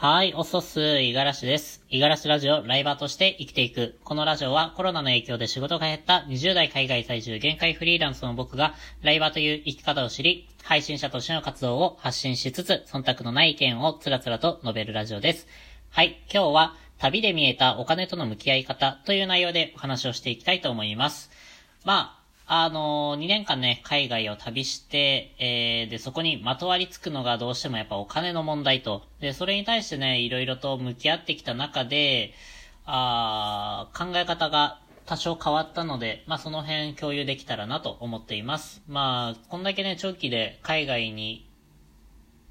[0.00, 1.82] はい、おそす、いがらしです。
[1.90, 3.98] いがらしラジオ、ライバーとして生きていく。
[4.04, 15.48] このラジオはコロナの影響で仕事が減った20代海外在住限界フリーランスの僕が、ライバーという生き方を知り、配信者としての活動を発信しつつ、忖度のない意見をつらつらと述べるラジオです。
[15.90, 21.28] はい、今日は、旅で見えたお金との向き合い方という内容でお話をしていきたいと思います。
[21.84, 22.17] まあ、
[22.50, 29.02] あの2年間ね、海外を旅して、えー、で、そこにまとわりつくのがどうしてもやっぱお金の問題と。
[29.20, 32.32] で、それに対してね、いろいろと向き合ってきた中で、
[32.86, 38.82] あ考え方が多少変わったので、まあその辺共有できたらなと思っています。
[38.88, 41.46] まあ、こんだけね、長期で海外に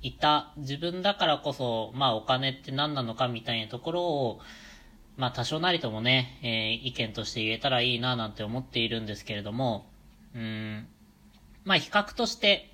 [0.03, 4.39] いた自分だからこそ、まあお金って何なのかみたいなところを、
[5.17, 9.87] まあ多少なりともね、えー、意見として言えたらいいななんて思っているんですけれども、
[10.35, 10.87] うん、
[11.65, 12.71] まあ比較として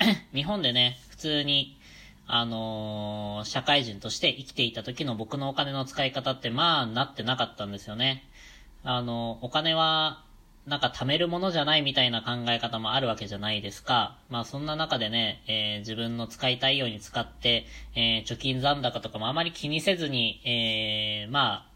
[0.34, 1.78] 日本でね、普通に、
[2.26, 8.24] あのー、社会人として生きていた時の僕のお金の使い方ってまあなってなかったんですよね。
[8.82, 10.24] あの、お金は、
[10.66, 14.16] なんか貯めるものじゃないみたいな考え方もあるわけじゃないですか。
[14.28, 21.69] まあそんな中でね、えー、自分の使いたいように使って、えー、貯金残高とかもあまり気にせずに、えー、まあ、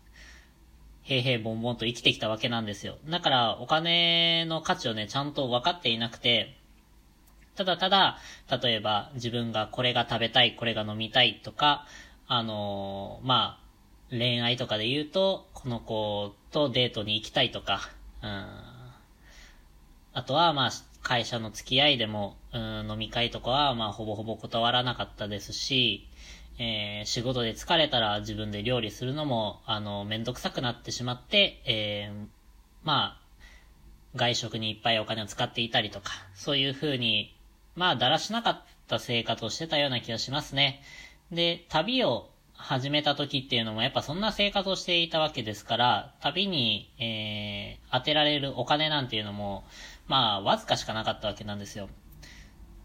[1.04, 2.96] 平々凡々と生きてきたわけなんですよ。
[3.08, 6.56] だから、お金の価値をね、ちゃんと分かっていなくて、
[7.56, 8.18] ただただ、
[8.62, 11.86] 例えば、自分がこれが食べたい、これが飲みたいとか、
[12.26, 13.64] あのー、まあ、
[14.10, 17.80] 恋愛とかで言うと、この子とデートに行きたいとか、
[18.22, 18.46] うん。
[20.14, 20.70] あとは、まあ、
[21.02, 26.08] 会社の付き合いでも、うん、飲み会とかは、まあ、ほぼほぼ断らなかったですし、
[26.58, 32.26] えー、仕事で疲れたら自分で料理するのも、あの、めんどくさくなってしまって、えー、
[32.84, 33.24] まあ、
[34.16, 37.34] 外食にいっぱいお金を使っていたりとか、そういう風に、
[37.74, 40.80] まあ、だらしなかった生活をしてたような気がしますね。
[41.32, 49.64] で、旅を始めた時っていうのもやっぱそんな生活をしていたわけですから、旅に、えー、当てられるお金なんていうのも、
[50.06, 51.88] まあ、わずかしかなかったわけなんですよ。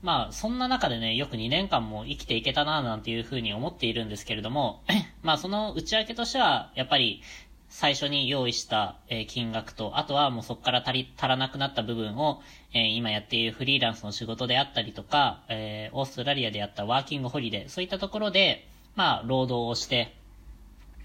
[0.02, 4.82] まあ、そんな中でね、よく2年間も生きていけたな、なんていうふうに思っているんですけれども、
[5.24, 7.22] まあ、その内訳としては、やっぱり、
[7.68, 12.42] 最初に用意した、え金額と、あとはもうそこから足り、足らなくなった部分を、
[12.74, 20.16] え今やっているフリーランスの仕事であったりとか、えオーストラリアでやったワーキングホリデー、そういったところで、まあ、労働をして、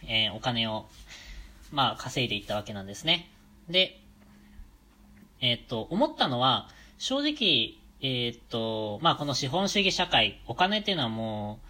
[0.06, 0.86] えお金を、
[1.70, 3.30] まあ、稼いでいったわけなんですね。
[3.68, 4.00] で、
[5.42, 11.66] えっと、思ったのは、正直、えー、っと、まあ、この資本主義社会、お金っていうのはもう、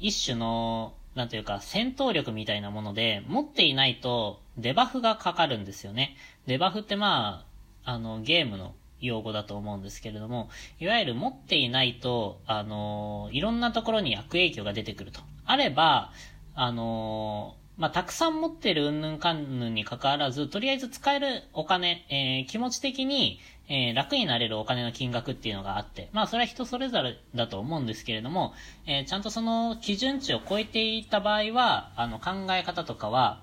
[0.00, 6.16] 一種の、なんていうか、戦闘力みたいなもので、持っていないと、デバフがかかるんですよね。
[6.46, 7.44] デバフってま
[7.84, 10.48] あ、あの、ゲームの用語だと思うんですけれども、
[10.80, 15.20] いわゆる持っていないと、あの、いろんなところに悪影響が出てくると。
[15.44, 16.12] あれば、
[16.54, 28.54] あの、まあ、たくさん持ってるうんぬんかんぬんに関わらず、とりあえず使えるお金、えー、気持ち的に、えー、楽になれるお金の金額っていうのがあって、まあそれは人それぞれだと思うんですけれども、
[28.86, 33.40] えー、ちゃんとその基準値を超えていた場合は、あの考え方とかは、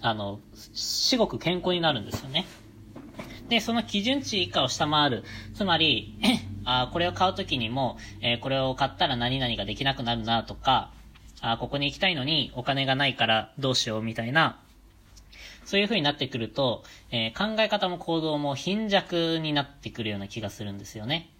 [0.00, 0.40] あの、
[0.72, 2.46] 至極健康になるんですよね。
[3.48, 5.24] で、その基準値以下を下回る。
[5.54, 6.18] つまり、
[6.64, 10.92] あこれを買うときにも、えー、これを買ったら何々ができなくなるなとか、
[11.40, 14.60] あここに行きたいのにお金がないからどうしようみたいな、
[15.64, 21.30] そういう風になってくると、えー、考え方も行動も貧弱になってくるような気がするんですよね。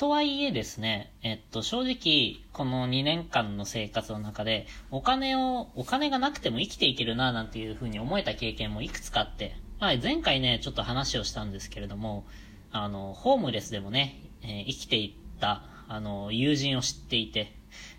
[0.00, 12.24] とはいえですね、えっと、正直、この2年間の生活の中で、お金を、お金がなくても生きていけるな、なんていう風に思えた経験もいくつかあって、まあ、前回ね、ちょっと話をしたんですけれども、
[12.72, 17.52] あの、ホームレスでもね、えー、生きていった、あの、友人を知っていて、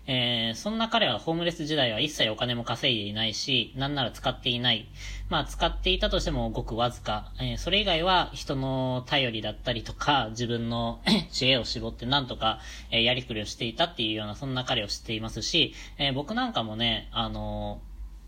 [0.06, 4.88] えー、そんな彼はホームレス時代は一切お金も稼いでいないし、なんなら使っていない。
[5.28, 7.32] まあ、使っていたとしてもごくわずか。
[7.40, 17.80] えー、それ以外は人の頼りだったりとか、自分の 知恵を絞ってなんとか、えー、やりくりをしていたっていうような、そんな彼を知っていますし、えー、僕なんかもね、あの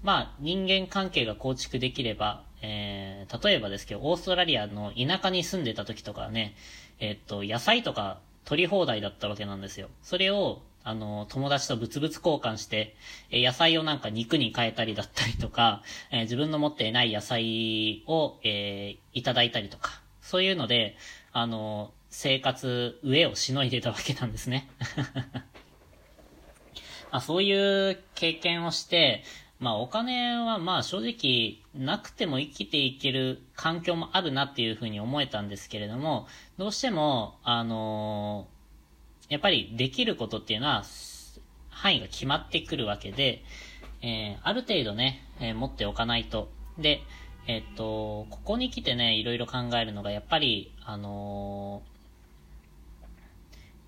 [0.04, 6.54] まあ、人間関係が構築できれば、えー、例えばですけど、オーストラリアの田舎に住んでた時とかね、
[7.00, 9.88] えー、っと、野菜とか取り放題だったわけなんですよ。
[10.02, 12.94] それを、あの、友達と物々交換して、
[13.30, 20.96] え野菜をなんか肉に変えたりだったりとか、え自分の持っていない野菜を、え、いただいたりとか、そういうので、
[21.32, 24.68] あの、生活、上をしのいでたわけなんですね。
[27.10, 29.24] あそういう経験をして、
[29.60, 36.26] まあお金はまあ正直なくても生きていける環境もあるなっていうふうに思えたんですけれども、
[36.58, 38.48] どうしても、あの
[39.34, 40.84] やっぱりできることっていうのは、
[41.68, 43.42] 範囲が決まってくるわけで、
[44.00, 46.52] えー、ある程度ね、えー、持っておかないと。
[46.78, 47.02] で、
[47.48, 51.82] えっと、ここに来てね、いろいろ考えるのが、やっぱり、あの、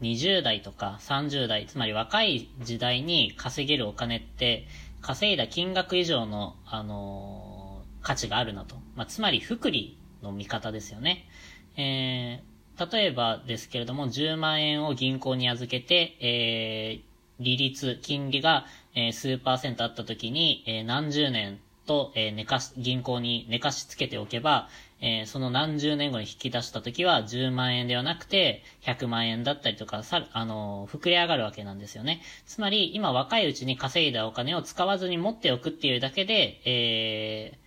[0.00, 4.66] 20代とか30代、つまり若い時代に稼げるお金って、
[5.00, 8.74] 稼いだ金額以上の、あの、価値があるなと。
[8.96, 11.28] まあ、つまり、福利の見方ですよね。
[11.76, 24.68] えー、例えばですけれども、10万円を銀行に預けて、えー、利率、金利が、えー、数パーセントあった時に、えー、何十年と、えー、寝かし、銀行に寝かしつけておけば、
[25.00, 32.20] えー、その何十年後に引き出した時は10万円ではなくて100万円だったりとか、さ、あの、膨れ上がるわけなんですよね。
[32.46, 37.58] つまり、今若いうちに稼いだお金を使わずに持っておくっていうだけで、えー、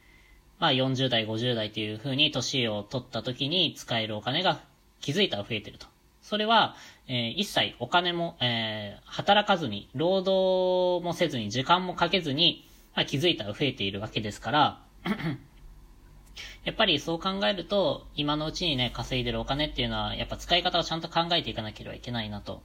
[0.59, 4.59] まあ40代、50代というふうに年を取った時に使えるお金が
[5.01, 5.87] 気づいたら増えてると。
[6.21, 6.75] それは、
[7.07, 14.81] えー、一切お金も、えー、働かずに、労働もせずに、時間もかけずに、まあ、気づいたら増えているわけですから、
[16.65, 22.61] やっぱりそう考えると、今のうちにね、稼いでるお金っていうのは、やっぱ使い方をちゃんと考えていかなければいけないなと。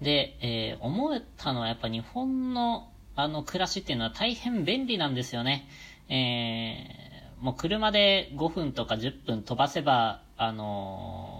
[0.00, 5.68] で、えー、思ったのはやっぱ日本の、あの、暮らしっていうのは大変便利なんですよね。
[6.08, 11.39] えー、もう車で5分とか10分飛ばせば、あの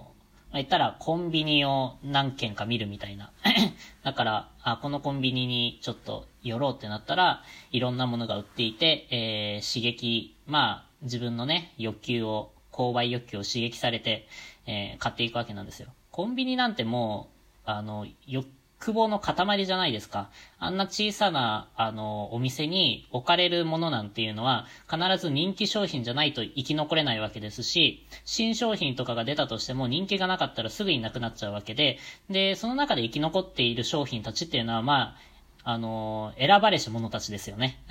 [0.53, 3.31] 言ったらコンビニを何軒か見るみたいな。
[4.03, 14.27] だから、あ、このコンビニにちょっと寄ろうってなったら、いろんなものが売っていて、えー、刺激、まあ、自分のね、欲求を、購買欲求を刺激されて、
[14.65, 15.89] えー、買っていくわけなんですよ。
[16.09, 17.29] コンビニなんても
[17.65, 18.47] う、あの、欲
[18.81, 20.31] 久保の塊じゃないですか。
[20.57, 31.99] あんな小さな、あの、お店に置かれるものなんていうのは、必ず人気商品じゃないと生き残れないわけですし、新商品とかが出たとしても人気がなかったらすぐになくなっちゃうわけで、
[32.29, 35.15] で、その中で生き残っている商品たちっていうのは、ま
[35.63, 37.83] あ、あの、選ばれし者たちですよね。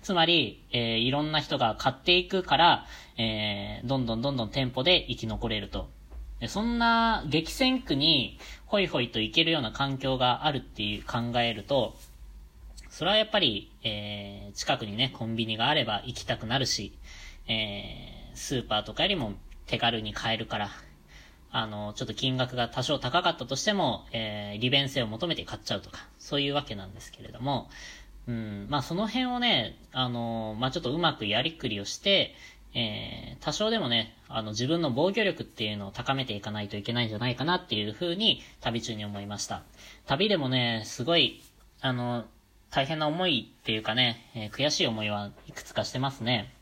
[0.00, 2.86] つまり、えー、いろんな人が買っていくから、
[3.18, 5.90] えー、どんどんどんどん店舗で生き残れると。
[6.46, 11.96] そんな激戦区にホイホイと行けるような環境があるっていう考えると、
[12.90, 16.92] それはやっぱり、えー、近くにね、コンビニがあれば行きたくなるし、
[17.48, 19.34] えー、スーパーとかよりも
[19.66, 20.70] 手軽に買えるから、
[21.50, 27.70] あの、ちょっと金額が多少高かったとしても、えー、利便性を求めて買っちゃうとか、そういうわけなんですけれども、
[28.26, 32.34] うん、まあその辺をね、あの、まあちょっとうまくやりくりをして、
[32.74, 39.62] えー、多少でもね、あの、自分の防御力っていうのを高めていかないといけないんじゃないかなっていうふうに、旅中に思いました。
[40.06, 41.42] 旅でもね、すごい、
[41.80, 42.24] あの、
[42.70, 46.52] 大変な思いっていうかね、えー、悔しい思いはいくつかしてますね。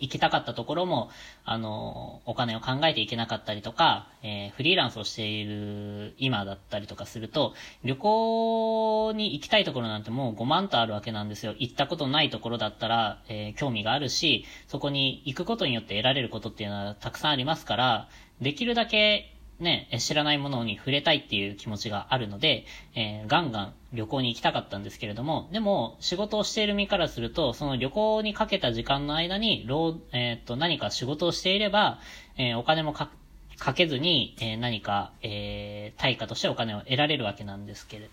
[0.00, 1.10] 行きたかったところも、
[1.44, 7.54] あの、お金を考えていけなかったりとか、えー、フリーランスをしている今だったりとかすると、
[7.84, 11.54] 旅行に行きたいところなんてもう5万とあるわけなんですよ。
[11.58, 18.08] 行ったことないところだったら、えー、興味があるし、そこに行くことによって得られることっていうのはたくさんありますから、
[18.40, 22.64] できるだけね、知らないものに触れたいっていう気持ちがあるので、
[22.94, 29.66] えー、ガンガン旅行に行きたかったんですけれども、でも、仕事をしている身からすると、その旅行にかけた時間の間に、
[30.12, 31.98] えー、っと、何か仕事をしていれば、
[32.36, 33.10] えー、お金もか、
[33.58, 38.08] かけずに、え何か、え対価としてお金を得られるわけなんですけれ、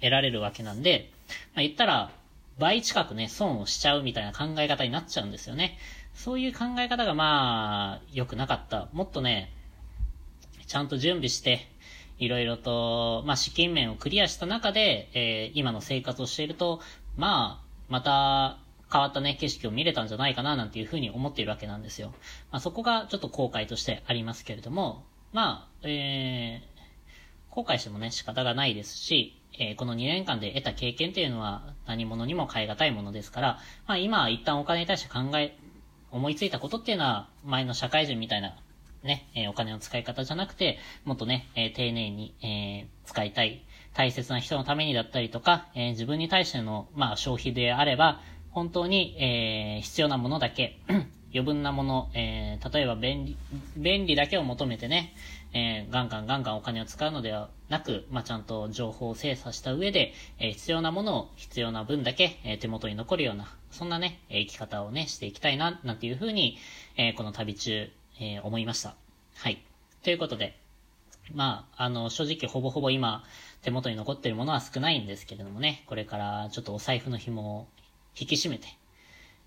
[0.00, 1.10] 得られるわけなんで、
[1.54, 2.10] まあ、言ったら、
[2.58, 5.78] 倍近くね、損をしちゃうみたいな考え方になっちゃうんですよね。
[6.14, 8.88] そういう考え方がまあ、良くなかった。
[8.92, 9.50] もっとね、
[10.72, 11.68] ちゃんと準備して、
[12.18, 16.80] いろいろと、まあ、資金面をクリアした中で、えー、今の生活をしていると、
[17.14, 18.58] まあ、また、
[18.90, 22.14] 変わったね、景色を見れたんじゃないかな、なんていうふうに思っているわけなんですよ。
[22.50, 35.54] まあ、そこがちょっと後悔としてありますけれども、まあ、えー、後悔してもね、仕方がないですし、えー、この2年間で得た経験っていうのは何者にも変え難いものですから、まあ今一旦お金に対して考え、
[36.10, 38.56] 思いついたことっていうのは前の社会人みたいな
[39.02, 50.78] ね、え、お金の使い方じゃなくて、もっとね、え、丁寧に、え、使いたい、大切な人のためにだったりとか、え自分に対しての、まあ、消費であれば、本当に、え必要なものだけ、
[51.34, 53.36] 余分なもの、え例えば便利、
[53.76, 55.14] 便利だけを求めてね、
[55.54, 66.58] えガンガンガンガンお金を使うのではなく、まあ、ちゃんと情報を精査した上で、え必要なものを必要な分だけ、え手元に残るような、そんなね、生き方をね、していきたいな、なんていうふうに、
[66.96, 67.90] えこの旅中、
[68.20, 68.94] えー、思いました。
[69.36, 69.62] はい。
[70.02, 70.58] ということで、
[71.32, 73.24] まあ、あの、正直ほぼほぼ今、
[73.62, 77.66] 手元に残ってるものは少ないんですけれどもね、これからちょっとお財布の紐を
[78.18, 78.66] 引き締めて、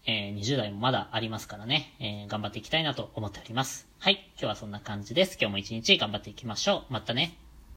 [0.07, 3.87] えー、20代もまだありますからね、えー、頑張っていきたいなと思っております。
[3.99, 4.29] はい。
[4.33, 5.37] 今日はそんな感じです。
[5.39, 6.93] 今日も一日頑張っていきましょう。
[6.93, 7.44] またね。